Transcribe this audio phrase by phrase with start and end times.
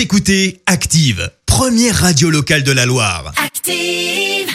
[0.00, 3.34] Vous écoutez Active, première radio locale de la Loire.
[3.36, 4.48] Active.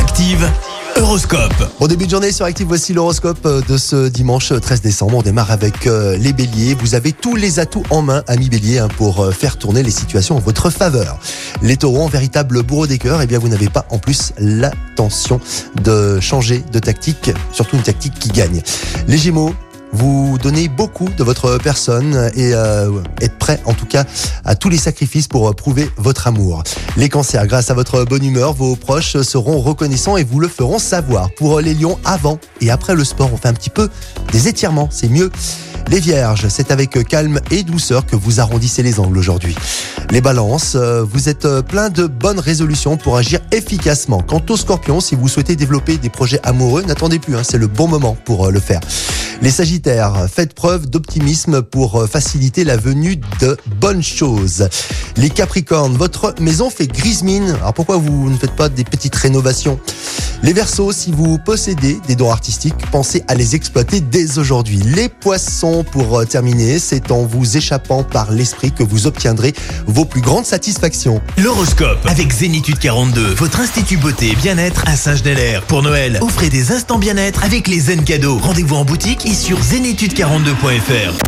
[0.00, 0.50] Active,
[0.96, 1.52] Horoscope.
[1.78, 5.18] Bon début de journée sur Active, voici l'horoscope euh, de ce dimanche 13 décembre.
[5.18, 6.72] On démarre avec euh, les béliers.
[6.72, 9.90] Vous avez tous les atouts en main, amis béliers, hein, pour euh, faire tourner les
[9.90, 11.18] situations en votre faveur.
[11.60, 15.38] Les taureaux, en véritable bourreau des cœurs, eh bien vous n'avez pas en plus l'intention
[15.82, 18.62] de changer de tactique, surtout une tactique qui gagne.
[19.06, 19.54] Les gémeaux,
[19.92, 24.04] vous donnez beaucoup de votre personne et euh, êtes prêt en tout cas
[24.44, 26.62] à tous les sacrifices pour euh, prouver votre amour.
[26.96, 30.78] Les cancers, grâce à votre bonne humeur, vos proches seront reconnaissants et vous le feront
[30.78, 31.30] savoir.
[31.34, 33.88] Pour les lions, avant et après le sport, on fait un petit peu
[34.32, 35.30] des étirements, c'est mieux.
[35.88, 39.54] Les vierges, c'est avec calme et douceur que vous arrondissez les angles aujourd'hui.
[40.10, 44.22] Les balances, euh, vous êtes euh, plein de bonnes résolutions pour agir efficacement.
[44.22, 47.66] Quant aux scorpions, si vous souhaitez développer des projets amoureux, n'attendez plus, hein, c'est le
[47.66, 48.80] bon moment pour euh, le faire.
[49.42, 54.68] Les sagittaires, faites preuve d'optimisme pour faciliter la venue de bonnes choses.
[55.16, 57.56] Les capricornes, votre maison fait grise mine.
[57.60, 59.80] Alors pourquoi vous ne faites pas des petites rénovations?
[60.44, 64.78] Les versos, si vous possédez des dons artistiques, pensez à les exploiter dès aujourd'hui.
[64.78, 69.54] Les poissons, pour euh, terminer, c'est en vous échappant par l'esprit que vous obtiendrez
[69.86, 71.22] vos plus grandes satisfactions.
[71.38, 75.62] L'horoscope avec Zénitude 42, votre institut beauté et bien-être à Saint-Genélaire.
[75.62, 78.38] Pour Noël, offrez des instants bien-être avec les zen cadeaux.
[78.38, 81.18] Rendez-vous en boutique et sur zénitude42.fr.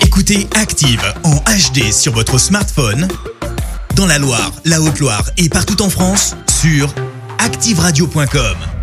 [0.00, 3.06] Écoutez Active en HD sur votre smartphone,
[3.94, 6.92] dans la Loire, la Haute-Loire et partout en France, sur
[7.40, 8.79] activeradio.com.